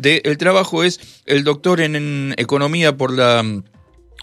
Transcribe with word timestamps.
del 0.00 0.38
Trabajo 0.38 0.84
es 0.84 1.00
el 1.26 1.44
doctor 1.44 1.80
en 1.80 2.34
Economía 2.36 2.96
por 2.96 3.12
la 3.12 3.44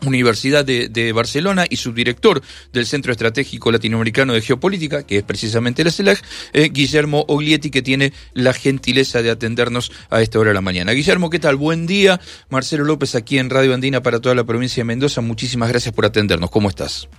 Universidad 0.05 0.63
de, 0.63 1.11
Barcelona 1.11 1.65
y 1.67 1.77
subdirector 1.77 2.41
del 2.71 2.85
Centro 2.85 3.11
Estratégico 3.11 3.71
Latinoamericano 3.71 4.33
de 4.33 4.41
Geopolítica, 4.41 5.03
que 5.03 5.17
es 5.17 5.23
precisamente 5.23 5.83
la 5.83 5.91
CELAC, 5.91 6.23
eh, 6.53 6.69
Guillermo 6.71 7.25
Oglietti, 7.27 7.71
que 7.71 7.81
tiene 7.81 8.13
la 8.33 8.53
gentileza 8.53 9.21
de 9.21 9.31
atendernos 9.31 9.91
a 10.09 10.21
esta 10.21 10.39
hora 10.39 10.51
de 10.51 10.55
la 10.55 10.61
mañana. 10.61 10.91
Guillermo, 10.91 11.29
¿qué 11.29 11.39
tal? 11.39 11.55
Buen 11.55 11.87
día. 11.87 12.21
Marcelo 12.49 12.83
López 12.83 13.15
aquí 13.15 13.39
en 13.39 13.49
Radio 13.49 13.73
Andina 13.73 14.03
para 14.03 14.19
toda 14.19 14.35
la 14.35 14.43
provincia 14.43 14.81
de 14.81 14.85
Mendoza. 14.85 15.21
Muchísimas 15.21 15.69
gracias 15.69 15.93
por 15.95 16.05
atendernos. 16.05 16.51
¿Cómo 16.51 16.69
estás? 16.69 17.09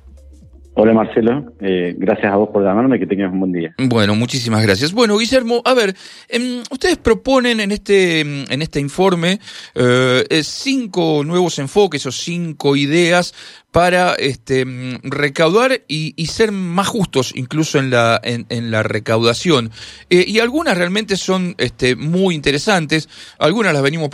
Hola 0.80 0.92
Marcelo, 0.92 1.54
eh, 1.60 1.92
gracias 1.98 2.32
a 2.32 2.36
vos 2.36 2.50
por 2.52 2.62
llamarme, 2.62 3.00
que 3.00 3.06
tengas 3.08 3.32
un 3.32 3.40
buen 3.40 3.50
día. 3.50 3.74
Bueno, 3.78 4.14
muchísimas 4.14 4.62
gracias. 4.62 4.92
Bueno, 4.92 5.18
Guillermo, 5.18 5.60
a 5.64 5.74
ver, 5.74 5.92
em, 6.28 6.62
ustedes 6.70 6.98
proponen 6.98 7.58
en 7.58 7.72
este, 7.72 8.20
en 8.20 8.62
este 8.62 8.78
informe 8.78 9.40
eh, 9.74 10.40
cinco 10.44 11.24
nuevos 11.24 11.58
enfoques 11.58 12.06
o 12.06 12.12
cinco 12.12 12.76
ideas 12.76 13.34
para 13.72 14.14
este, 14.14 14.64
recaudar 15.02 15.82
y, 15.88 16.26
ser 16.26 16.52
más 16.52 16.88
justos 16.88 17.32
incluso 17.34 17.78
en 17.78 17.90
la, 17.90 18.20
en, 18.22 18.70
la 18.70 18.82
recaudación. 18.82 19.70
Eh, 20.08 20.24
y 20.26 20.40
algunas 20.40 20.76
realmente 20.76 21.16
son 21.16 21.54
este, 21.58 21.94
muy 21.94 22.34
interesantes, 22.34 23.08
algunas 23.38 23.74
las 23.74 23.82
venimos 23.82 24.08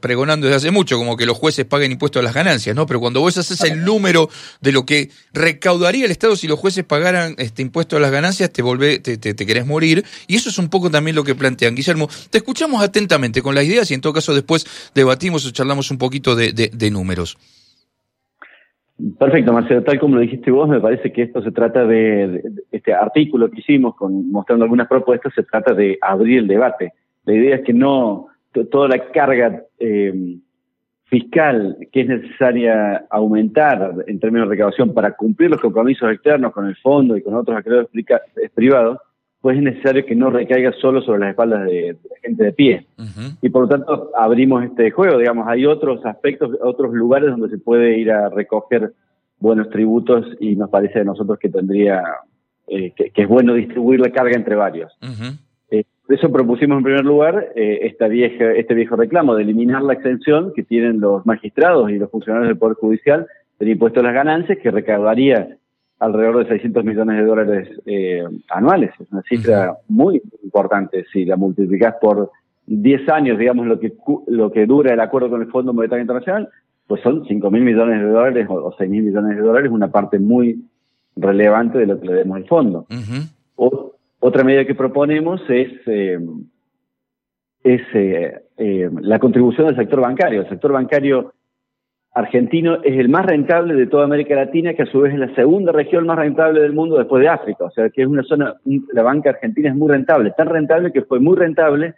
pregonando 0.00 0.46
desde 0.46 0.56
hace 0.56 0.70
mucho, 0.70 0.96
como 0.96 1.16
que 1.16 1.26
los 1.26 1.36
jueces 1.36 1.64
paguen 1.64 1.92
impuestos 1.92 2.20
a 2.20 2.24
las 2.24 2.34
ganancias, 2.34 2.74
¿no? 2.76 2.86
Pero 2.86 3.00
cuando 3.00 3.20
vos 3.20 3.36
haces 3.36 3.60
el 3.62 3.84
número 3.84 4.30
de 4.60 4.72
lo 4.72 4.86
que 4.86 5.10
recaudaría 5.78 6.04
el 6.04 6.10
Estado 6.10 6.34
si 6.36 6.48
los 6.48 6.58
jueces 6.58 6.84
pagaran 6.84 7.34
este 7.38 7.62
impuesto 7.62 7.96
a 7.96 8.00
las 8.00 8.10
ganancias, 8.10 8.52
te, 8.52 8.62
volvé, 8.62 8.98
te, 8.98 9.46
querés 9.46 9.66
morir. 9.66 10.02
Y 10.26 10.36
eso 10.36 10.48
es 10.48 10.58
un 10.58 10.68
poco 10.68 10.90
también 10.90 11.14
lo 11.16 11.24
que 11.24 11.34
plantean. 11.34 11.74
Guillermo, 11.74 12.08
te 12.30 12.38
escuchamos 12.38 12.82
atentamente 12.82 13.42
con 13.42 13.54
las 13.54 13.64
ideas 13.64 13.90
y 13.90 13.94
en 13.94 14.00
todo 14.00 14.12
caso 14.12 14.34
después 14.34 14.66
debatimos 14.94 15.46
o 15.46 15.52
charlamos 15.52 15.90
un 15.90 15.98
poquito 15.98 16.34
de, 16.34 16.52
de 16.52 16.90
números. 16.90 17.38
Perfecto, 19.18 19.52
Marcelo. 19.52 19.84
Tal 19.84 20.00
como 20.00 20.16
lo 20.16 20.20
dijiste 20.22 20.50
vos, 20.50 20.68
me 20.68 20.80
parece 20.80 21.12
que 21.12 21.22
esto 21.22 21.40
se 21.42 21.52
trata 21.52 21.86
de, 21.86 22.42
este 22.72 22.92
artículo 22.92 23.48
que 23.48 23.60
hicimos 23.60 23.94
con, 23.94 24.30
mostrando 24.32 24.64
algunas 24.64 24.88
propuestas, 24.88 25.32
se 25.34 25.44
trata 25.44 25.72
de 25.72 25.98
abrir 26.00 26.40
el 26.40 26.48
debate. 26.48 26.92
La 27.24 27.34
idea 27.34 27.56
es 27.56 27.64
que 27.64 27.72
no 27.72 28.26
toda 28.72 28.88
la 28.88 29.12
carga 29.12 29.62
eh, 29.78 30.12
fiscal 31.08 31.76
que 31.90 32.02
es 32.02 32.08
necesaria 32.08 33.06
aumentar 33.10 33.94
en 34.06 34.20
términos 34.20 34.48
de 34.48 34.54
recaudación 34.54 34.92
para 34.92 35.12
cumplir 35.12 35.50
los 35.50 35.60
compromisos 35.60 36.10
externos 36.12 36.52
con 36.52 36.66
el 36.66 36.76
fondo 36.76 37.16
y 37.16 37.22
con 37.22 37.34
otros 37.34 37.56
acreedores 37.56 37.88
privados, 38.54 38.98
pues 39.40 39.56
es 39.56 39.62
necesario 39.62 40.04
que 40.04 40.14
no 40.14 40.30
recaiga 40.30 40.72
solo 40.72 41.00
sobre 41.00 41.20
las 41.20 41.30
espaldas 41.30 41.64
de, 41.64 41.96
gente 42.22 42.44
de 42.44 42.52
pie. 42.52 42.86
Y 43.40 43.48
por 43.48 43.62
lo 43.62 43.68
tanto 43.68 44.10
abrimos 44.16 44.64
este 44.64 44.90
juego, 44.90 45.18
digamos, 45.18 45.46
hay 45.48 45.64
otros 45.64 46.04
aspectos, 46.04 46.50
otros 46.60 46.92
lugares 46.92 47.30
donde 47.30 47.48
se 47.48 47.58
puede 47.58 47.98
ir 47.98 48.10
a 48.10 48.28
recoger 48.28 48.92
buenos 49.38 49.70
tributos 49.70 50.26
y 50.40 50.56
nos 50.56 50.68
parece 50.68 51.00
a 51.00 51.04
nosotros 51.04 51.38
que 51.38 51.48
tendría, 51.48 52.02
eh, 52.66 52.92
que, 52.94 53.12
es 53.14 53.28
bueno 53.28 53.54
distribuir 53.54 54.00
la 54.00 54.10
carga 54.10 54.36
entre 54.36 54.56
varios. 54.56 54.92
Eh, 55.00 55.38
por 56.08 56.16
eso 56.16 56.32
propusimos 56.32 56.78
en 56.78 56.84
primer 56.84 57.04
lugar 57.04 57.52
eh, 57.54 57.80
esta 57.82 58.08
vieja, 58.08 58.52
este 58.52 58.72
viejo 58.72 58.96
reclamo 58.96 59.34
de 59.34 59.42
eliminar 59.42 59.82
la 59.82 59.92
exención 59.92 60.54
que 60.56 60.62
tienen 60.62 61.00
los 61.00 61.26
magistrados 61.26 61.90
y 61.90 61.98
los 61.98 62.10
funcionarios 62.10 62.48
del 62.48 62.56
Poder 62.56 62.78
Judicial 62.78 63.26
del 63.58 63.68
impuesto 63.68 64.00
a 64.00 64.04
las 64.04 64.14
ganancias, 64.14 64.56
que 64.56 64.70
recaudaría 64.70 65.58
alrededor 65.98 66.38
de 66.38 66.48
600 66.48 66.82
millones 66.82 67.18
de 67.18 67.24
dólares 67.24 67.68
eh, 67.84 68.24
anuales. 68.48 68.90
Es 68.98 69.12
una 69.12 69.20
cifra 69.20 69.76
muy 69.88 70.22
importante. 70.42 71.04
Si 71.12 71.26
la 71.26 71.36
multiplicás 71.36 71.96
por 72.00 72.30
10 72.64 73.06
años, 73.10 73.38
digamos, 73.38 73.66
lo 73.66 73.78
que, 73.78 73.92
lo 74.28 74.50
que 74.50 74.64
dura 74.64 74.94
el 74.94 75.00
acuerdo 75.00 75.28
con 75.28 75.42
el 75.42 75.48
Fondo 75.48 75.74
Monetario 75.74 76.00
Internacional, 76.00 76.48
pues 76.86 77.02
son 77.02 77.26
5 77.26 77.50
mil 77.50 77.64
millones 77.64 78.00
de 78.00 78.08
dólares 78.08 78.46
o, 78.48 78.74
6 78.78 78.88
mil 78.88 79.02
millones 79.02 79.36
de 79.36 79.42
dólares, 79.42 79.70
una 79.70 79.88
parte 79.88 80.18
muy 80.18 80.64
relevante 81.16 81.76
de 81.76 81.86
lo 81.86 82.00
que 82.00 82.06
le 82.06 82.14
demos 82.14 82.38
al 82.38 82.46
fondo. 82.46 82.86
Otra 84.20 84.44
medida 84.44 84.64
que 84.64 84.74
proponemos 84.74 85.40
es, 85.48 85.72
eh, 85.86 86.18
es 87.62 87.82
eh, 87.94 88.90
la 89.00 89.18
contribución 89.18 89.66
del 89.66 89.76
sector 89.76 90.00
bancario. 90.00 90.40
El 90.42 90.48
sector 90.48 90.72
bancario 90.72 91.32
argentino 92.12 92.82
es 92.82 92.98
el 92.98 93.08
más 93.08 93.26
rentable 93.26 93.74
de 93.74 93.86
toda 93.86 94.04
América 94.04 94.34
Latina, 94.34 94.74
que 94.74 94.82
a 94.82 94.86
su 94.86 95.00
vez 95.00 95.12
es 95.12 95.20
la 95.20 95.34
segunda 95.34 95.70
región 95.70 96.06
más 96.06 96.18
rentable 96.18 96.60
del 96.60 96.72
mundo 96.72 96.98
después 96.98 97.22
de 97.22 97.28
África. 97.28 97.64
O 97.64 97.70
sea, 97.70 97.90
que 97.90 98.02
es 98.02 98.08
una 98.08 98.24
zona, 98.24 98.54
la 98.92 99.02
banca 99.02 99.30
argentina 99.30 99.68
es 99.68 99.76
muy 99.76 99.88
rentable, 99.88 100.32
tan 100.36 100.48
rentable 100.48 100.92
que 100.92 101.02
fue 101.02 101.20
muy 101.20 101.36
rentable 101.36 101.94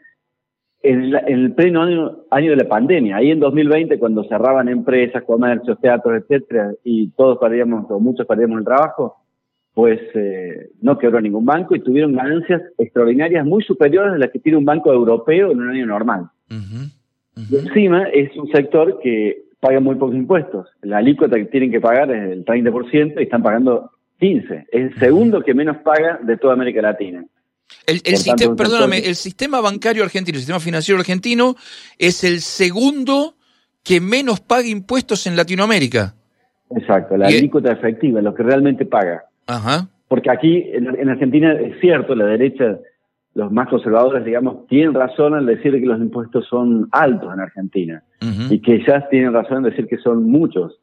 en, 0.82 1.14
el 1.14 1.54
pleno 1.54 1.82
año, 2.30 2.50
de 2.50 2.56
la 2.56 2.68
pandemia. 2.68 3.16
Ahí 3.16 3.30
en 3.30 3.40
2020, 3.40 3.98
cuando 3.98 4.24
cerraban 4.24 4.68
empresas, 4.68 5.22
comercios, 5.24 5.78
teatros, 5.80 6.22
etcétera, 6.22 6.72
y 6.84 7.10
todos 7.10 7.38
perdíamos, 7.38 7.90
o 7.90 8.00
muchos 8.00 8.26
perdíamos 8.26 8.58
el 8.58 8.64
trabajo, 8.64 9.16
pues 9.74 10.00
eh, 10.14 10.70
no 10.80 10.98
quebró 10.98 11.20
ningún 11.20 11.44
banco 11.44 11.74
y 11.74 11.80
tuvieron 11.80 12.12
ganancias 12.12 12.62
extraordinarias 12.78 13.46
muy 13.46 13.62
superiores 13.62 14.14
a 14.14 14.18
las 14.18 14.30
que 14.30 14.38
tiene 14.38 14.58
un 14.58 14.64
banco 14.64 14.92
europeo 14.92 15.52
en 15.52 15.60
un 15.60 15.70
año 15.70 15.86
normal. 15.86 16.28
Y 16.48 17.56
encima 17.56 18.08
es 18.08 18.36
un 18.36 18.50
sector 18.50 18.98
que 19.02 19.44
pagan 19.60 19.84
muy 19.84 19.94
pocos 19.94 20.16
impuestos. 20.16 20.66
La 20.82 20.98
alícuota 20.98 21.36
que 21.36 21.44
tienen 21.46 21.70
que 21.70 21.80
pagar 21.80 22.10
es 22.10 22.32
el 22.32 22.44
30% 22.44 23.20
y 23.20 23.22
están 23.22 23.42
pagando 23.42 23.90
15%. 24.20 24.66
Es 24.70 24.92
el 24.92 24.98
segundo 24.98 25.42
que 25.42 25.54
menos 25.54 25.78
paga 25.78 26.18
de 26.22 26.36
toda 26.36 26.54
América 26.54 26.82
Latina. 26.82 27.24
El, 27.86 28.00
sistema, 28.16 28.56
perdóname, 28.56 28.98
el 28.98 29.14
sistema 29.14 29.60
bancario 29.60 30.02
argentino, 30.02 30.36
el 30.36 30.40
sistema 30.40 30.60
financiero 30.60 30.98
argentino 30.98 31.54
es 31.98 32.24
el 32.24 32.40
segundo 32.40 33.36
que 33.84 34.00
menos 34.00 34.40
paga 34.40 34.66
impuestos 34.66 35.26
en 35.26 35.36
Latinoamérica. 35.36 36.14
Exacto, 36.76 37.16
la 37.16 37.26
alícuota 37.26 37.72
efectiva, 37.72 38.20
lo 38.20 38.34
que 38.34 38.42
realmente 38.42 38.86
paga. 38.86 39.24
Ajá. 39.50 39.88
Porque 40.08 40.30
aquí 40.30 40.64
en, 40.72 41.08
Argentina 41.08 41.52
es 41.52 41.78
cierto, 41.80 42.14
la 42.14 42.26
derecha, 42.26 42.78
los 43.34 43.52
más 43.52 43.68
conservadores, 43.68 44.24
digamos, 44.24 44.66
tienen 44.66 44.94
razón 44.94 45.34
al 45.34 45.46
decir 45.46 45.72
que 45.72 45.86
los 45.86 46.00
impuestos 46.00 46.46
son 46.46 46.88
altos 46.92 47.32
en 47.32 47.40
Argentina 47.40 48.02
y 48.20 48.60
que 48.60 48.84
ya 48.86 49.08
tienen 49.08 49.32
razón 49.32 49.58
en 49.58 49.70
decir 49.70 49.86
que 49.86 49.98
son 49.98 50.24
muchos. 50.24 50.78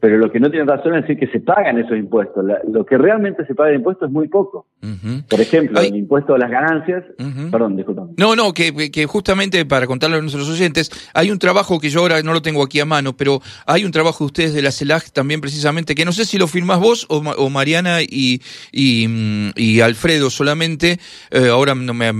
Pero 0.00 0.18
lo 0.18 0.30
que 0.30 0.38
no 0.38 0.50
tienen 0.50 0.68
razón 0.68 0.94
es 0.94 1.02
decir 1.02 1.18
que 1.18 1.26
se 1.28 1.40
pagan 1.40 1.78
esos 1.78 1.96
impuestos. 1.96 2.44
lo 2.70 2.84
que 2.84 2.98
realmente 2.98 3.44
se 3.46 3.54
paga 3.54 3.70
de 3.70 3.76
impuestos 3.76 4.08
es 4.08 4.12
muy 4.12 4.28
poco. 4.28 4.66
Por 5.28 5.40
ejemplo, 5.40 5.80
el 5.80 5.96
impuesto 5.96 6.34
a 6.34 6.38
las 6.38 6.50
ganancias. 6.50 7.04
Perdón, 7.50 7.76
disculpame. 7.76 8.12
No, 8.16 8.36
no, 8.36 8.52
que, 8.52 8.90
que, 8.90 9.06
justamente 9.06 9.64
para 9.64 9.86
contarle 9.86 10.16
a 10.16 10.20
nuestros 10.20 10.48
oyentes, 10.48 10.90
hay 11.14 11.30
un 11.30 11.38
trabajo 11.38 11.80
que 11.80 11.88
yo 11.88 12.00
ahora 12.00 12.22
no 12.22 12.32
lo 12.32 12.42
tengo 12.42 12.62
aquí 12.62 12.80
a 12.80 12.84
mano, 12.84 13.16
pero 13.16 13.40
hay 13.66 13.84
un 13.84 13.92
trabajo 13.92 14.24
de 14.24 14.26
ustedes 14.26 14.54
de 14.54 14.62
la 14.62 14.70
CELAC 14.70 15.10
también 15.10 15.40
precisamente, 15.40 15.94
que 15.94 16.04
no 16.04 16.12
sé 16.12 16.24
si 16.24 16.38
lo 16.38 16.46
firmás 16.46 16.78
vos 16.78 17.06
o, 17.08 17.50
Mariana 17.50 18.02
y, 18.02 18.40
y, 18.72 19.80
Alfredo 19.80 20.30
solamente. 20.30 20.98
Eh, 21.30 21.48
ahora 21.48 21.74
no 21.74 21.94
me, 21.94 22.10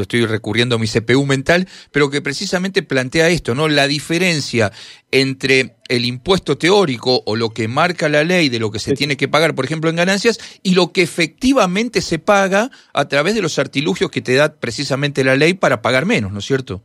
estoy 0.00 0.26
recurriendo 0.26 0.76
a 0.76 0.78
mi 0.78 0.86
CPU 0.86 1.24
mental, 1.26 1.66
pero 1.92 2.10
que 2.10 2.20
precisamente 2.20 2.82
plantea 2.82 3.28
esto, 3.28 3.54
¿no? 3.54 3.68
La 3.68 3.85
diferencia 3.86 4.72
entre 5.10 5.76
el 5.88 6.04
impuesto 6.04 6.58
teórico 6.58 7.22
o 7.26 7.36
lo 7.36 7.50
que 7.50 7.68
marca 7.68 8.08
la 8.08 8.24
ley 8.24 8.48
de 8.48 8.58
lo 8.58 8.70
que 8.70 8.78
se 8.78 8.94
tiene 8.94 9.16
que 9.16 9.28
pagar, 9.28 9.54
por 9.54 9.64
ejemplo, 9.64 9.90
en 9.90 9.96
ganancias, 9.96 10.60
y 10.62 10.74
lo 10.74 10.92
que 10.92 11.02
efectivamente 11.02 12.00
se 12.00 12.18
paga 12.18 12.70
a 12.92 13.08
través 13.08 13.34
de 13.34 13.42
los 13.42 13.58
artilugios 13.58 14.10
que 14.10 14.22
te 14.22 14.34
da 14.34 14.54
precisamente 14.54 15.24
la 15.24 15.36
ley 15.36 15.54
para 15.54 15.82
pagar 15.82 16.06
menos, 16.06 16.32
¿no 16.32 16.38
es 16.38 16.44
cierto? 16.44 16.82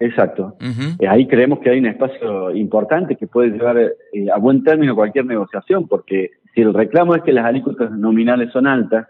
Exacto. 0.00 0.56
Eh, 0.60 1.08
ahí 1.08 1.26
creemos 1.26 1.60
que 1.60 1.70
hay 1.70 1.78
un 1.78 1.86
espacio 1.86 2.54
importante 2.54 3.16
que 3.16 3.26
puede 3.26 3.50
llevar 3.50 3.78
eh, 3.78 3.92
a 4.32 4.38
buen 4.38 4.62
término 4.62 4.94
cualquier 4.94 5.24
negociación, 5.24 5.88
porque 5.88 6.30
si 6.54 6.60
el 6.60 6.74
reclamo 6.74 7.14
es 7.14 7.22
que 7.22 7.32
las 7.32 7.46
alícuotas 7.46 7.90
nominales 7.90 8.52
son 8.52 8.66
altas, 8.66 9.06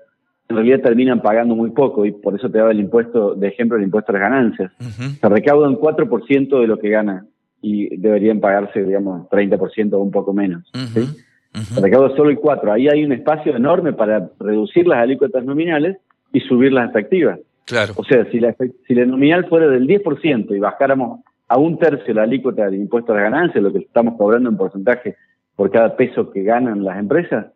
en 0.48 0.56
realidad 0.56 0.80
terminan 0.80 1.22
pagando 1.22 1.54
muy 1.54 1.70
poco 1.70 2.04
y 2.04 2.12
por 2.12 2.34
eso 2.34 2.50
te 2.50 2.58
daba 2.58 2.70
el 2.70 2.80
impuesto, 2.80 3.34
de 3.34 3.48
ejemplo, 3.48 3.78
el 3.78 3.84
impuesto 3.84 4.12
a 4.12 4.14
las 4.14 4.22
ganancias. 4.22 4.72
Se 5.20 5.28
recauda 5.28 5.68
un 5.68 5.78
4% 5.78 6.60
de 6.60 6.66
lo 6.66 6.78
que 6.78 6.90
gana 6.90 7.26
y 7.62 7.96
deberían 7.96 8.40
pagarse, 8.40 8.82
digamos, 8.82 9.28
30% 9.30 9.94
o 9.94 9.98
un 9.98 10.10
poco 10.10 10.34
menos. 10.34 10.70
Se 10.72 11.80
recauda 11.80 12.14
solo 12.14 12.30
el 12.30 12.38
4%. 12.38 12.70
Ahí 12.72 12.88
hay 12.88 13.04
un 13.04 13.12
espacio 13.12 13.56
enorme 13.56 13.92
para 13.94 14.30
reducir 14.38 14.86
las 14.86 14.98
alícuotas 14.98 15.44
nominales 15.44 15.96
y 16.32 16.40
subir 16.40 16.72
las 16.72 16.90
efectivas. 16.90 17.38
Claro. 17.64 17.94
O 17.96 18.04
sea, 18.04 18.30
si 18.30 18.40
la, 18.40 18.54
si 18.86 18.94
la 18.94 19.06
nominal 19.06 19.48
fuera 19.48 19.68
del 19.68 19.86
10% 19.86 20.54
y 20.54 20.58
bajáramos 20.58 21.20
a 21.48 21.58
un 21.58 21.78
tercio 21.78 22.12
la 22.12 22.24
alícuota 22.24 22.66
del 22.66 22.74
impuesto 22.74 23.12
a 23.12 23.16
las 23.16 23.30
ganancias, 23.30 23.62
lo 23.62 23.72
que 23.72 23.78
estamos 23.78 24.16
cobrando 24.18 24.50
en 24.50 24.56
porcentaje 24.56 25.16
por 25.56 25.70
cada 25.70 25.96
peso 25.96 26.30
que 26.30 26.42
ganan 26.42 26.84
las 26.84 26.98
empresas, 26.98 27.46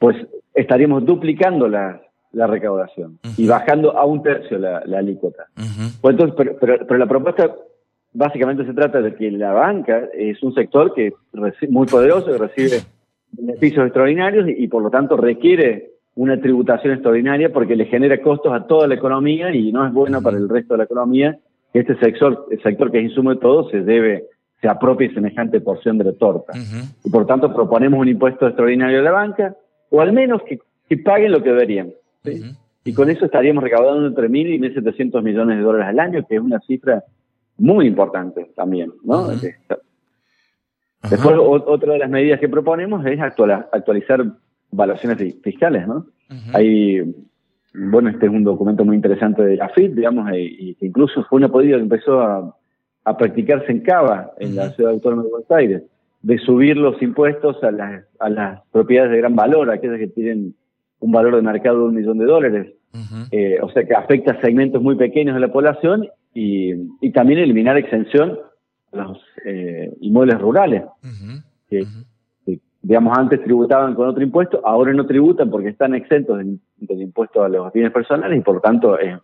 pues 0.00 0.16
estaríamos 0.54 1.04
duplicando 1.04 1.68
la, 1.68 2.00
la 2.32 2.46
recaudación 2.48 3.18
y 3.36 3.46
bajando 3.46 3.96
a 3.96 4.04
un 4.04 4.22
tercio 4.22 4.58
la, 4.58 4.82
la 4.86 4.98
alícuota. 4.98 5.46
pues 6.00 6.14
entonces, 6.14 6.34
pero, 6.60 6.78
pero, 6.86 6.98
la 6.98 7.06
propuesta 7.06 7.54
básicamente 8.12 8.64
se 8.64 8.74
trata 8.74 9.00
de 9.00 9.14
que 9.14 9.30
la 9.30 9.52
banca 9.52 10.08
es 10.14 10.42
un 10.42 10.54
sector 10.54 10.94
que 10.94 11.08
es 11.08 11.70
muy 11.70 11.86
poderoso, 11.86 12.32
que 12.32 12.38
recibe 12.38 12.82
beneficios 13.32 13.84
extraordinarios 13.84 14.48
y, 14.48 14.66
por 14.68 14.82
lo 14.82 14.90
tanto 14.90 15.16
requiere 15.16 15.90
una 16.16 16.40
tributación 16.40 16.94
extraordinaria 16.94 17.52
porque 17.52 17.76
le 17.76 17.84
genera 17.86 18.20
costos 18.20 18.52
a 18.52 18.66
toda 18.66 18.88
la 18.88 18.94
economía 18.94 19.54
y 19.54 19.70
no 19.70 19.86
es 19.86 19.92
bueno 19.92 20.22
para 20.22 20.38
el 20.38 20.48
resto 20.48 20.74
de 20.74 20.78
la 20.78 20.84
economía 20.84 21.38
que 21.72 21.80
este 21.80 21.96
sector, 21.98 22.46
el 22.50 22.60
sector 22.62 22.90
que 22.90 22.98
es 22.98 23.04
insumo 23.04 23.30
de 23.30 23.36
todo 23.36 23.70
se 23.70 23.82
debe, 23.82 24.24
se 24.60 24.68
apropie 24.68 25.14
semejante 25.14 25.60
porción 25.60 25.98
de 25.98 26.04
la 26.04 26.12
torta. 26.12 26.52
Y 27.04 27.10
por 27.10 27.26
tanto 27.26 27.54
proponemos 27.54 28.00
un 28.00 28.08
impuesto 28.08 28.46
extraordinario 28.46 28.98
a 28.98 29.02
la 29.02 29.12
banca, 29.12 29.56
o 29.90 30.00
al 30.00 30.12
menos 30.12 30.42
que, 30.42 30.58
paguen 30.98 31.32
lo 31.32 31.42
que 31.42 31.50
deberían. 31.50 31.92
Y 32.84 32.94
con 32.94 33.10
eso 33.10 33.26
estaríamos 33.26 33.62
recaudando 33.62 34.06
entre 34.06 34.28
mil 34.28 34.48
y 34.48 34.58
1.700 34.58 35.22
millones 35.22 35.58
de 35.58 35.62
dólares 35.62 35.88
al 35.88 36.00
año, 36.00 36.26
que 36.26 36.36
es 36.36 36.40
una 36.40 36.60
cifra 36.60 37.04
muy 37.58 37.86
importante 37.86 38.50
también, 38.56 38.92
¿no? 39.04 39.28
Después, 39.28 41.36
otra 41.38 41.94
de 41.94 41.98
las 41.98 42.10
medidas 42.10 42.40
que 42.40 42.48
proponemos 42.48 43.04
es 43.06 43.20
actualizar 43.20 44.24
valuaciones 44.70 45.18
fiscales, 45.42 45.86
¿no? 45.86 46.06
Hay, 46.52 47.00
bueno, 47.74 48.10
este 48.10 48.26
es 48.26 48.32
un 48.32 48.44
documento 48.44 48.84
muy 48.84 48.96
interesante 48.96 49.42
de 49.42 49.56
la 49.56 49.68
FIT, 49.68 49.94
digamos, 49.94 50.30
y, 50.34 50.74
que 50.74 50.86
incluso 50.86 51.24
fue 51.24 51.38
una 51.38 51.48
política 51.48 51.76
que 51.76 51.82
empezó 51.82 52.20
a, 52.20 52.56
practicarse 53.18 53.72
en 53.72 53.80
Cava, 53.80 54.30
en 54.38 54.54
la 54.54 54.70
ciudad 54.70 54.92
autónoma 54.92 55.24
de 55.24 55.30
Buenos 55.30 55.50
Aires, 55.50 55.82
de 56.22 56.38
subir 56.38 56.76
los 56.76 57.00
impuestos 57.02 57.62
a 57.62 57.70
las, 57.70 58.04
a 58.18 58.28
las 58.28 58.62
propiedades 58.70 59.12
de 59.12 59.18
gran 59.18 59.34
valor, 59.34 59.70
aquellas 59.70 59.98
que 59.98 60.08
tienen 60.08 60.54
un 60.98 61.12
valor 61.12 61.36
de 61.36 61.42
mercado 61.42 61.78
de 61.78 61.84
un 61.84 61.94
millón 61.94 62.18
de 62.18 62.26
dólares. 62.26 62.74
Eh, 63.30 63.58
o 63.62 63.70
sea 63.70 63.84
que 63.84 63.94
afecta 63.94 64.32
a 64.32 64.40
segmentos 64.40 64.82
muy 64.82 64.96
pequeños 64.96 65.34
de 65.34 65.40
la 65.40 65.52
población 65.52 66.08
y, 66.34 66.72
y 67.00 67.12
también 67.12 67.38
eliminar 67.38 67.76
exención 67.76 68.36
a 68.92 68.96
los 68.96 69.18
eh, 69.44 69.92
inmuebles 70.00 70.40
rurales, 70.40 70.82
que, 71.68 71.86
digamos 72.82 73.16
antes 73.16 73.42
tributaban 73.44 73.94
con 73.94 74.08
otro 74.08 74.22
impuesto, 74.22 74.60
ahora 74.64 74.92
no 74.92 75.06
tributan 75.06 75.50
porque 75.50 75.68
están 75.68 75.94
exentos 75.94 76.38
del, 76.38 76.60
impuesto 77.00 77.42
a 77.42 77.48
los 77.48 77.72
bienes 77.72 77.92
personales 77.92 78.38
y 78.38 78.42
por 78.42 78.56
lo 78.56 78.60
tanto 78.60 78.98
es, 78.98 79.18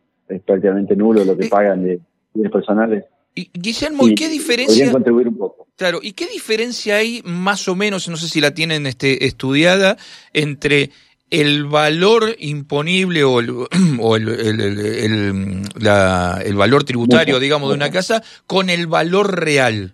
prácticamente 0.44 0.96
nulo 0.96 1.24
lo 1.24 1.36
que 1.36 1.48
pagan 1.48 1.84
de 1.84 2.00
bienes 2.34 2.52
personales. 2.52 3.04
Y, 3.36 3.50
Guillermo, 3.52 4.08
¿y 4.08 4.14
qué 4.14 4.28
diferencia? 4.28 4.90
contribuir 4.90 5.28
un 5.28 5.36
poco. 5.36 5.68
Claro, 5.76 6.00
¿y 6.02 6.12
qué 6.12 6.26
diferencia 6.26 6.96
hay 6.96 7.20
más 7.24 7.68
o 7.68 7.76
menos, 7.76 8.08
no 8.08 8.16
sé 8.16 8.28
si 8.28 8.40
la 8.40 8.54
tienen 8.54 8.86
este, 8.86 9.26
estudiada, 9.26 9.98
entre 10.32 10.90
el 11.30 11.66
valor 11.66 12.34
imponible 12.38 13.24
o 13.24 13.40
el, 13.40 13.50
o 14.00 14.16
el, 14.16 14.28
el, 14.28 15.62
la, 15.78 16.40
el 16.42 16.56
valor 16.56 16.84
tributario, 16.84 17.38
digamos, 17.38 17.68
de 17.68 17.74
una 17.74 17.90
casa 17.90 18.22
con 18.46 18.70
el 18.70 18.86
valor 18.86 19.38
real? 19.38 19.92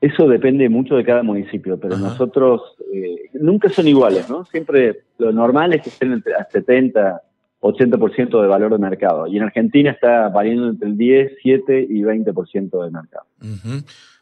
Eso 0.00 0.28
depende 0.28 0.68
mucho 0.68 0.94
de 0.96 1.04
cada 1.04 1.22
municipio, 1.22 1.80
pero 1.80 1.96
nosotros 1.96 2.60
eh, 2.92 3.30
nunca 3.32 3.70
son 3.70 3.88
iguales, 3.88 4.28
¿no? 4.28 4.44
Siempre 4.44 5.04
lo 5.18 5.32
normal 5.32 5.72
es 5.72 5.82
que 5.82 5.88
estén 5.88 6.12
entre 6.12 6.34
a 6.34 6.44
70, 6.44 7.22
80% 7.64 8.42
de 8.42 8.46
valor 8.46 8.72
de 8.72 8.78
mercado. 8.78 9.26
Y 9.26 9.38
en 9.38 9.44
Argentina 9.44 9.90
está 9.90 10.28
variando 10.28 10.68
entre 10.68 10.88
el 10.88 10.98
10, 10.98 11.32
7 11.42 11.86
y 11.88 12.02
20% 12.02 12.84
de 12.84 12.90
mercado. 12.90 13.26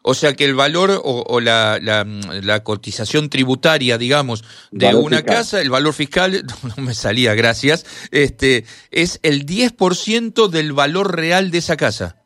O 0.02 0.14
sea 0.14 0.34
que 0.34 0.44
el 0.44 0.54
valor 0.54 0.90
o, 1.02 1.40
la, 1.40 1.78
la, 1.80 2.64
cotización 2.64 3.28
tributaria, 3.28 3.98
digamos, 3.98 4.68
de 4.70 4.94
una 4.94 5.22
casa, 5.22 5.60
el 5.60 5.70
valor 5.70 5.92
fiscal, 5.92 6.32
no 6.76 6.82
me 6.82 6.94
salía, 6.94 7.34
gracias, 7.34 8.08
este, 8.12 8.64
es 8.90 9.20
el 9.22 9.46
10% 9.46 10.48
del 10.48 10.72
valor 10.72 11.16
real 11.16 11.50
de 11.50 11.58
esa 11.58 11.76
casa. 11.76 12.16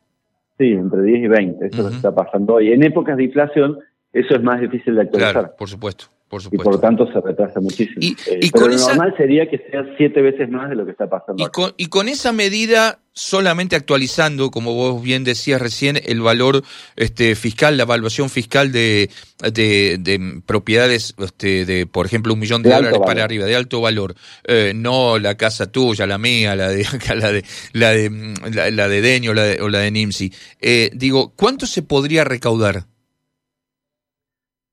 Sí, 0.57 0.71
entre 0.71 1.03
10 1.03 1.23
y 1.23 1.27
20, 1.27 1.67
eso 1.67 1.89
está 1.89 2.13
pasando 2.13 2.55
hoy. 2.55 2.71
En 2.71 2.83
épocas 2.83 3.15
de 3.17 3.25
inflación, 3.25 3.77
eso 4.11 4.35
es 4.35 4.41
más 4.41 4.59
difícil 4.59 4.95
de 4.95 5.01
actualizar. 5.01 5.33
Claro, 5.33 5.55
por 5.55 5.69
supuesto. 5.69 6.05
Y 6.51 6.57
por 6.57 6.79
tanto 6.81 7.09
se 7.11 7.21
retrasa 7.21 7.61
muchísimo. 7.61 7.99
Y, 8.01 8.17
eh, 8.27 8.49
pero 8.51 8.67
lo 8.67 8.77
normal 8.77 9.13
sería 9.15 9.49
que 9.49 9.59
sea 9.71 9.85
siete 9.97 10.21
veces 10.21 10.49
más 10.49 10.69
de 10.69 10.75
lo 10.75 10.83
que 10.83 10.91
está 10.91 11.09
pasando. 11.09 11.41
Y 11.41 11.47
con, 11.47 11.71
y 11.77 11.87
con 11.87 12.09
esa 12.09 12.33
medida, 12.33 12.99
solamente 13.13 13.77
actualizando, 13.77 14.51
como 14.51 14.73
vos 14.73 15.01
bien 15.01 15.23
decías 15.23 15.61
recién, 15.61 15.97
el 16.03 16.19
valor 16.19 16.63
este, 16.97 17.33
fiscal, 17.35 17.77
la 17.77 17.83
evaluación 17.83 18.29
fiscal 18.29 18.73
de, 18.73 19.09
de, 19.39 20.41
propiedades, 20.45 21.15
este, 21.17 21.65
de 21.65 21.85
por 21.87 22.05
ejemplo, 22.05 22.33
un 22.33 22.39
millón 22.39 22.61
de, 22.61 22.71
dólares 22.71 22.99
para 23.05 23.23
arriba, 23.23 23.45
de 23.45 23.55
alto 23.55 23.79
valor. 23.79 24.13
Eh, 24.43 24.73
no 24.75 25.19
la 25.19 25.35
casa 25.35 25.71
tuya, 25.71 26.05
la 26.05 26.17
mía, 26.17 26.57
la 26.57 26.67
de 26.67 26.85
la 27.15 27.31
de 27.31 27.45
la 27.71 27.91
de, 27.91 28.71
la, 28.71 28.89
de 28.89 29.01
Deño 29.01 29.33
la 29.33 29.45
o 29.61 29.69
la 29.69 29.79
de 29.79 29.91
Nimsi. 29.91 30.33
Eh, 30.59 30.91
digo, 30.93 31.31
¿cuánto 31.37 31.65
se 31.65 31.83
podría 31.83 32.25
recaudar? 32.25 32.85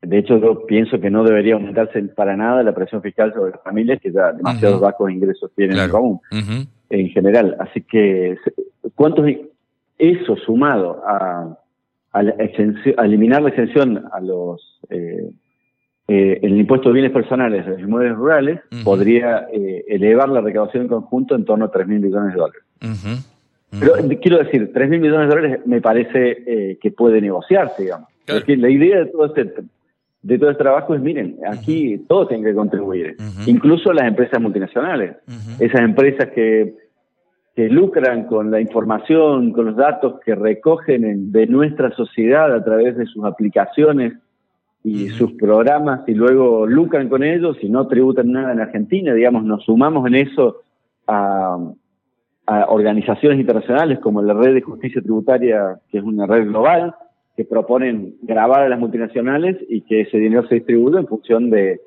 De 0.06 0.18
hecho, 0.18 0.38
yo 0.38 0.66
pienso 0.66 1.00
que 1.00 1.10
no 1.10 1.24
debería 1.24 1.54
aumentarse 1.54 2.02
para 2.02 2.36
nada 2.36 2.62
la 2.62 2.74
presión 2.74 3.02
fiscal 3.02 3.32
sobre 3.32 3.52
las 3.52 3.62
familias 3.62 4.00
que 4.00 4.12
ya 4.12 4.32
demasiados 4.32 4.80
bajos 4.80 5.10
ingresos 5.10 5.50
tienen 5.54 5.78
en 5.78 5.90
común, 5.90 6.20
en 6.90 7.08
general. 7.10 7.56
Así 7.60 7.82
que, 7.82 8.36
¿cuántos 8.94 9.26
eso 9.98 10.36
sumado 10.36 11.02
a, 11.06 11.56
a, 12.12 12.20
eliminar 13.04 13.42
la 13.42 13.48
exención 13.50 14.04
a 14.12 14.20
los 14.20 14.80
eh, 14.90 15.30
eh, 16.06 16.38
el 16.42 16.58
impuesto 16.58 16.88
de 16.88 16.94
bienes 16.94 17.12
personales 17.12 17.64
de 17.64 17.72
los 17.72 17.80
inmuebles 17.80 18.14
rurales 18.14 18.60
podría 18.84 19.46
eh, 19.52 19.84
elevar 19.88 20.28
la 20.28 20.42
recaudación 20.42 20.82
en 20.82 20.88
conjunto 20.88 21.34
en 21.34 21.44
torno 21.44 21.64
a 21.64 21.70
3 21.70 21.86
mil 21.86 22.00
millones 22.00 22.34
de 22.34 22.40
dólares. 22.40 22.62
Pero 23.80 23.94
quiero 24.20 24.38
decir, 24.38 24.70
3 24.72 24.90
mil 24.90 25.00
millones 25.00 25.28
de 25.28 25.34
dólares 25.34 25.60
me 25.66 25.80
parece 25.80 26.78
que 26.80 26.90
puede 26.90 27.20
negociarse, 27.20 27.82
digamos. 27.82 28.08
Porque 28.26 28.56
la 28.56 28.70
idea 28.70 28.98
de 28.98 29.06
todo 29.06 29.26
este 29.26 29.64
de 30.24 30.38
todo 30.38 30.50
este 30.50 30.62
trabajo 30.62 30.94
es, 30.94 31.02
miren, 31.02 31.36
aquí 31.46 31.98
todos 32.08 32.28
tienen 32.28 32.46
que 32.46 32.54
contribuir, 32.54 33.16
incluso 33.46 33.92
las 33.92 34.08
empresas 34.08 34.40
multinacionales, 34.40 35.16
esas 35.58 35.82
empresas 35.82 36.30
que, 36.34 36.74
que 37.54 37.68
lucran 37.68 38.24
con 38.24 38.50
la 38.50 38.58
información, 38.58 39.52
con 39.52 39.66
los 39.66 39.76
datos 39.76 40.20
que 40.24 40.34
recogen 40.34 41.30
de 41.30 41.46
nuestra 41.46 41.90
sociedad 41.90 42.54
a 42.54 42.64
través 42.64 42.96
de 42.96 43.04
sus 43.04 43.22
aplicaciones 43.24 44.14
y 44.82 45.10
sus 45.10 45.32
programas 45.32 46.00
y 46.08 46.14
luego 46.14 46.66
lucran 46.66 47.10
con 47.10 47.22
ellos 47.22 47.58
y 47.60 47.68
no 47.68 47.86
tributan 47.86 48.32
nada 48.32 48.52
en 48.52 48.60
Argentina, 48.60 49.12
digamos, 49.12 49.44
nos 49.44 49.62
sumamos 49.64 50.06
en 50.06 50.14
eso 50.14 50.62
a, 51.06 51.58
a 52.46 52.64
organizaciones 52.70 53.38
internacionales 53.38 53.98
como 53.98 54.22
la 54.22 54.32
Red 54.32 54.54
de 54.54 54.62
Justicia 54.62 55.02
Tributaria, 55.02 55.80
que 55.90 55.98
es 55.98 56.04
una 56.04 56.26
red 56.26 56.46
global, 56.46 56.94
que 57.36 57.44
proponen 57.44 58.16
grabar 58.22 58.62
a 58.62 58.68
las 58.68 58.78
multinacionales 58.78 59.56
y 59.68 59.82
que 59.82 60.02
ese 60.02 60.18
dinero 60.18 60.46
se 60.46 60.56
distribuya 60.56 61.00
en 61.00 61.06
función 61.06 61.50
de, 61.50 61.80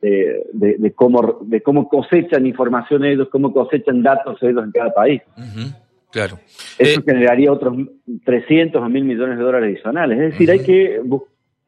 de, 0.00 0.92
cómo, 0.94 1.40
de 1.42 1.60
cómo 1.62 1.88
cosechan 1.88 2.46
información 2.46 3.04
ellos, 3.04 3.28
cómo 3.30 3.52
cosechan 3.52 4.02
datos 4.02 4.42
ellos 4.42 4.64
en 4.64 4.72
cada 4.72 4.92
país. 4.92 5.22
Claro. 6.10 6.38
Eso 6.78 7.00
eh, 7.00 7.02
generaría 7.04 7.52
otros 7.52 7.76
300 8.24 8.80
o 8.80 8.88
1000 8.88 9.04
millones 9.04 9.38
de 9.38 9.44
dólares 9.44 9.74
adicionales. 9.74 10.18
Es 10.18 10.32
decir, 10.32 10.50
hay 10.50 10.60
que, 10.60 11.02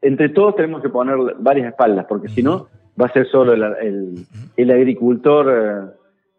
entre 0.00 0.28
todos 0.30 0.56
tenemos 0.56 0.82
que 0.82 0.88
poner 0.88 1.16
varias 1.38 1.68
espaldas, 1.68 2.06
porque 2.08 2.28
si 2.28 2.42
no, 2.42 2.68
va 3.00 3.06
a 3.06 3.12
ser 3.12 3.26
solo 3.26 3.52
el, 3.52 3.62
el, 3.62 4.26
el 4.56 4.70
agricultor, 4.70 5.96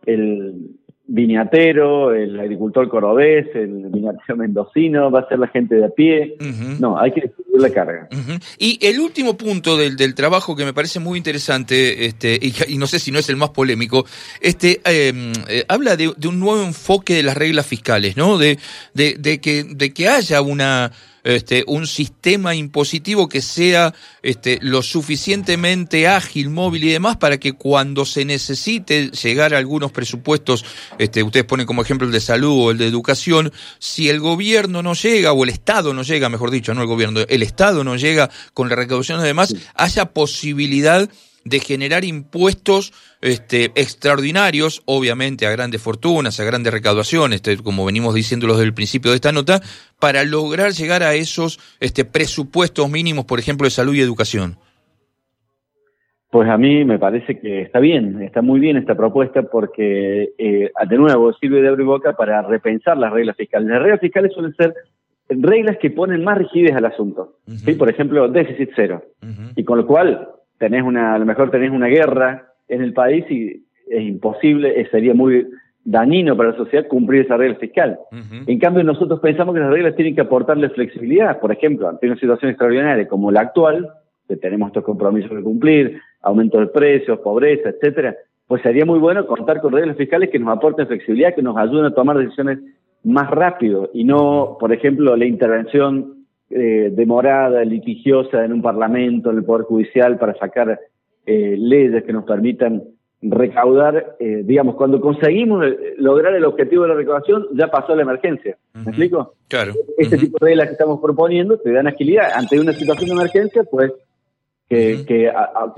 eh, 0.07 0.11
el, 0.11 0.71
viñatero, 1.13 2.13
el 2.13 2.39
agricultor 2.39 2.87
cordobés, 2.87 3.47
el 3.53 3.89
viñatero 3.89 4.37
mendocino, 4.37 5.11
va 5.11 5.21
a 5.21 5.27
ser 5.27 5.39
la 5.39 5.47
gente 5.47 5.75
de 5.75 5.85
a 5.85 5.89
pie. 5.89 6.37
No, 6.79 6.97
hay 6.97 7.11
que 7.11 7.21
distribuir 7.21 7.61
la 7.61 7.69
carga. 7.69 8.09
Y 8.57 8.79
el 8.81 8.99
último 8.99 9.35
punto 9.35 9.77
del, 9.77 9.97
del, 9.97 10.15
trabajo 10.15 10.55
que 10.55 10.63
me 10.63 10.73
parece 10.73 10.99
muy 10.99 11.17
interesante, 11.17 12.05
este, 12.05 12.39
y, 12.41 12.77
no 12.77 12.87
sé 12.87 12.99
si 12.99 13.11
no 13.11 13.19
es 13.19 13.29
el 13.29 13.35
más 13.35 13.49
polémico, 13.49 14.05
este, 14.39 14.81
em, 14.85 15.33
eh, 15.49 15.65
habla 15.67 15.97
de, 15.97 16.13
de, 16.15 16.27
un 16.27 16.39
nuevo 16.39 16.63
enfoque 16.63 17.15
de 17.15 17.23
las 17.23 17.35
reglas 17.35 17.65
fiscales, 17.65 18.15
¿no? 18.15 18.37
De, 18.37 18.57
de, 18.93 19.15
de, 19.19 19.41
que, 19.41 19.63
de 19.63 19.93
que 19.93 20.07
haya 20.07 20.41
una 20.41 20.91
este, 21.23 21.63
un 21.67 21.87
sistema 21.87 22.55
impositivo 22.55 23.29
que 23.29 23.41
sea 23.41 23.93
este, 24.23 24.59
lo 24.61 24.81
suficientemente 24.81 26.07
ágil, 26.07 26.49
móvil 26.49 26.83
y 26.85 26.91
demás 26.91 27.17
para 27.17 27.39
que 27.39 27.53
cuando 27.53 28.05
se 28.05 28.25
necesite 28.25 29.11
llegar 29.11 29.53
a 29.53 29.57
algunos 29.57 29.91
presupuestos, 29.91 30.65
este, 30.97 31.23
ustedes 31.23 31.45
ponen 31.45 31.65
como 31.65 31.81
ejemplo 31.81 32.07
el 32.07 32.13
de 32.13 32.21
salud 32.21 32.65
o 32.65 32.71
el 32.71 32.77
de 32.77 32.87
educación, 32.87 33.51
si 33.79 34.09
el 34.09 34.19
gobierno 34.19 34.81
no 34.81 34.93
llega, 34.93 35.33
o 35.33 35.43
el 35.43 35.49
Estado 35.49 35.93
no 35.93 36.03
llega, 36.03 36.29
mejor 36.29 36.51
dicho, 36.51 36.73
no 36.73 36.81
el 36.81 36.87
gobierno, 36.87 37.21
el 37.27 37.43
Estado 37.43 37.83
no 37.83 37.95
llega 37.95 38.29
con 38.53 38.69
la 38.69 38.75
recaudación 38.75 39.19
y 39.21 39.23
demás, 39.23 39.55
haya 39.75 40.05
posibilidad 40.05 41.09
de 41.43 41.59
generar 41.59 42.03
impuestos 42.03 42.93
este, 43.21 43.65
extraordinarios, 43.75 44.83
obviamente 44.85 45.45
a 45.47 45.51
grandes 45.51 45.81
fortunas, 45.81 46.39
a 46.39 46.43
grandes 46.43 46.73
recaudaciones, 46.73 47.37
este, 47.37 47.57
como 47.63 47.85
venimos 47.85 48.13
diciendo 48.13 48.47
desde 48.47 48.63
el 48.63 48.73
principio 48.73 49.11
de 49.11 49.15
esta 49.15 49.31
nota, 49.31 49.61
para 49.99 50.23
lograr 50.23 50.71
llegar 50.71 51.03
a 51.03 51.13
esos 51.13 51.59
este, 51.79 52.05
presupuestos 52.05 52.89
mínimos, 52.89 53.25
por 53.25 53.39
ejemplo, 53.39 53.65
de 53.65 53.71
salud 53.71 53.93
y 53.93 54.01
educación. 54.01 54.57
Pues 56.29 56.47
a 56.47 56.57
mí 56.57 56.85
me 56.85 56.97
parece 56.97 57.39
que 57.39 57.61
está 57.61 57.79
bien, 57.79 58.21
está 58.21 58.41
muy 58.41 58.61
bien 58.61 58.77
esta 58.77 58.95
propuesta 58.95 59.43
porque, 59.43 60.29
eh, 60.37 60.71
de 60.89 60.97
nuevo, 60.97 61.33
sirve 61.33 61.61
de 61.61 61.67
abrir 61.67 61.85
boca 61.85 62.13
para 62.13 62.41
repensar 62.41 62.97
las 62.97 63.11
reglas 63.11 63.35
fiscales. 63.35 63.67
Las 63.67 63.81
reglas 63.81 63.99
fiscales 63.99 64.31
suelen 64.33 64.55
ser 64.55 64.73
reglas 65.27 65.77
que 65.77 65.91
ponen 65.91 66.23
más 66.23 66.37
rigidez 66.37 66.73
al 66.73 66.85
asunto. 66.85 67.35
¿sí? 67.47 67.73
Por 67.73 67.89
ejemplo, 67.89 68.29
déficit 68.29 68.69
cero. 68.75 69.03
Y 69.57 69.65
con 69.65 69.77
lo 69.77 69.85
cual 69.85 70.29
tenés 70.61 70.83
una, 70.83 71.15
a 71.15 71.17
lo 71.17 71.25
mejor 71.25 71.49
tenés 71.49 71.71
una 71.71 71.87
guerra 71.87 72.45
en 72.69 72.83
el 72.83 72.93
país 72.93 73.25
y 73.31 73.65
es 73.89 74.03
imposible, 74.03 74.87
sería 74.91 75.15
muy 75.15 75.47
dañino 75.83 76.37
para 76.37 76.51
la 76.51 76.55
sociedad 76.55 76.87
cumplir 76.87 77.25
esa 77.25 77.35
regla 77.35 77.57
fiscal. 77.57 77.97
En 78.45 78.59
cambio, 78.59 78.83
nosotros 78.83 79.19
pensamos 79.21 79.55
que 79.55 79.59
las 79.59 79.71
reglas 79.71 79.95
tienen 79.95 80.13
que 80.13 80.21
aportarle 80.21 80.69
flexibilidad. 80.69 81.39
Por 81.39 81.51
ejemplo, 81.51 81.89
ante 81.89 82.05
una 82.05 82.15
situación 82.15 82.51
extraordinaria 82.51 83.07
como 83.07 83.31
la 83.31 83.41
actual, 83.41 83.89
que 84.27 84.37
tenemos 84.37 84.67
estos 84.67 84.83
compromisos 84.83 85.31
que 85.31 85.41
cumplir, 85.41 85.99
aumento 86.21 86.59
de 86.59 86.67
precios, 86.67 87.17
pobreza, 87.21 87.69
etcétera, 87.69 88.15
pues 88.45 88.61
sería 88.61 88.85
muy 88.85 88.99
bueno 88.99 89.25
contar 89.25 89.61
con 89.61 89.73
reglas 89.73 89.97
fiscales 89.97 90.29
que 90.29 90.37
nos 90.37 90.55
aporten 90.55 90.85
flexibilidad, 90.85 91.33
que 91.33 91.41
nos 91.41 91.57
ayuden 91.57 91.85
a 91.85 91.95
tomar 91.95 92.19
decisiones 92.19 92.59
más 93.03 93.31
rápido 93.31 93.89
y 93.95 94.03
no, 94.03 94.57
por 94.59 94.71
ejemplo, 94.71 95.15
la 95.17 95.25
intervención 95.25 96.20
eh, 96.53 96.89
demorada, 96.91 97.63
litigiosa 97.63 98.43
en 98.43 98.53
un 98.53 98.61
parlamento, 98.61 99.31
en 99.31 99.37
el 99.37 99.43
Poder 99.43 99.65
Judicial 99.65 100.17
para 100.17 100.33
sacar 100.35 100.79
eh, 101.25 101.55
leyes 101.57 102.03
que 102.03 102.13
nos 102.13 102.25
permitan 102.25 102.83
recaudar, 103.21 104.15
eh, 104.19 104.41
digamos, 104.43 104.75
cuando 104.75 104.99
conseguimos 104.99 105.63
lograr 105.97 106.33
el 106.33 106.43
objetivo 106.43 106.83
de 106.83 106.89
la 106.89 106.95
recaudación, 106.95 107.45
ya 107.53 107.67
pasó 107.67 107.95
la 107.95 108.01
emergencia. 108.01 108.57
¿Me 108.73 108.83
explico? 108.83 109.35
Claro. 109.47 109.73
Este 109.97 110.17
tipo 110.17 110.37
de 110.39 110.49
reglas 110.49 110.67
que 110.67 110.73
estamos 110.73 110.99
proponiendo 110.99 111.57
te 111.57 111.71
dan 111.71 111.87
agilidad. 111.87 112.31
Ante 112.33 112.59
una 112.59 112.73
situación 112.73 113.09
de 113.09 113.15
emergencia, 113.15 113.63
pues 113.63 113.91
que, 114.67 115.05
que, 115.05 115.31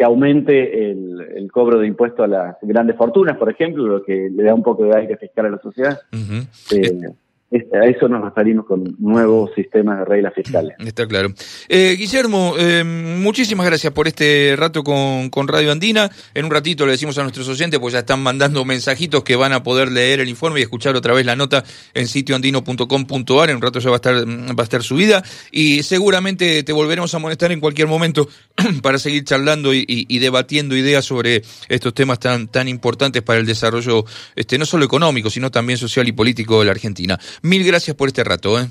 aumente 0.03 0.91
el, 0.91 1.19
el, 1.35 1.51
cobro 1.51 1.79
de 1.79 1.87
impuestos 1.87 2.25
a 2.25 2.27
las 2.27 2.57
grandes 2.61 2.95
fortunas, 2.95 3.37
por 3.37 3.49
ejemplo, 3.49 3.87
lo 3.87 4.03
que 4.03 4.29
le 4.31 4.43
da 4.43 4.53
un 4.53 4.61
poco 4.61 4.85
de 4.85 4.95
aire 4.95 5.17
fiscal 5.17 5.47
a 5.47 5.49
la 5.49 5.57
sociedad. 5.57 5.99
Este, 6.11 7.09
a 7.57 7.85
eso 7.85 8.07
nos 8.07 8.23
referimos 8.23 8.65
con 8.65 8.95
nuevos 8.99 9.51
sistemas 9.55 9.99
de 9.99 10.05
reglas 10.05 10.33
fiscales. 10.33 10.73
Está 10.79 11.07
claro. 11.07 11.33
Eh, 11.69 11.95
Guillermo, 11.97 12.55
eh, 12.57 12.83
muchísimas 12.83 13.65
gracias 13.65 13.93
por 13.93 14.07
este 14.07 14.55
rato 14.57 14.83
con, 14.83 15.29
con, 15.29 15.47
Radio 15.47 15.71
Andina. 15.71 16.09
En 16.33 16.45
un 16.45 16.51
ratito 16.51 16.85
le 16.85 16.93
decimos 16.93 17.17
a 17.17 17.23
nuestros 17.23 17.47
oyentes, 17.47 17.79
pues 17.79 17.93
ya 17.93 17.99
están 17.99 18.21
mandando 18.21 18.65
mensajitos 18.65 19.23
que 19.23 19.35
van 19.35 19.53
a 19.53 19.61
poder 19.61 19.91
leer 19.91 20.19
el 20.19 20.29
informe 20.29 20.59
y 20.59 20.63
escuchar 20.63 20.95
otra 20.95 21.13
vez 21.13 21.25
la 21.25 21.35
nota 21.35 21.63
en 21.93 22.07
sitioandino.com.ar. 22.07 23.49
En 23.49 23.55
un 23.57 23.61
rato 23.61 23.79
ya 23.79 23.89
va 23.89 23.95
a 23.95 23.97
estar, 23.97 24.15
va 24.15 24.55
a 24.57 24.63
estar 24.63 24.83
subida 24.83 25.23
y 25.51 25.83
seguramente 25.83 26.63
te 26.63 26.73
volveremos 26.73 27.13
a 27.13 27.19
molestar 27.19 27.51
en 27.51 27.59
cualquier 27.59 27.87
momento 27.87 28.27
para 28.81 28.97
seguir 28.97 29.23
charlando 29.25 29.73
y, 29.73 29.85
y, 29.87 30.19
debatiendo 30.19 30.75
ideas 30.75 31.05
sobre 31.05 31.43
estos 31.69 31.93
temas 31.93 32.19
tan, 32.19 32.47
tan 32.47 32.67
importantes 32.67 33.21
para 33.21 33.39
el 33.39 33.45
desarrollo, 33.45 34.05
este, 34.35 34.57
no 34.57 34.65
solo 34.65 34.85
económico, 34.85 35.29
sino 35.29 35.51
también 35.51 35.77
social 35.77 36.07
y 36.07 36.11
político 36.11 36.59
de 36.59 36.65
la 36.65 36.71
Argentina. 36.71 37.19
Mil 37.43 37.65
gracias 37.65 37.95
por 37.95 38.07
este 38.07 38.23
rato. 38.23 38.59
¿eh? 38.59 38.67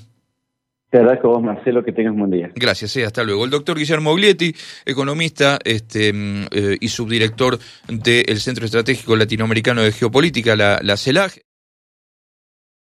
Te 0.90 0.98
agradezco 0.98 1.28
vos, 1.28 1.42
Marcelo, 1.42 1.84
que 1.84 1.92
tengas 1.92 2.12
un 2.12 2.20
buen 2.20 2.30
día. 2.30 2.50
Gracias, 2.54 2.96
eh, 2.96 3.04
hasta 3.04 3.22
luego. 3.22 3.44
El 3.44 3.50
doctor 3.50 3.78
Guillermo 3.78 4.14
Glietti, 4.14 4.54
economista 4.84 5.58
este, 5.62 6.12
mm, 6.12 6.46
eh, 6.50 6.76
y 6.80 6.88
subdirector 6.88 7.58
del 7.88 8.40
Centro 8.40 8.64
Estratégico 8.64 9.14
Latinoamericano 9.14 9.82
de 9.82 9.92
Geopolítica, 9.92 10.56
la, 10.56 10.80
la 10.82 10.96
CELAG. 10.96 11.32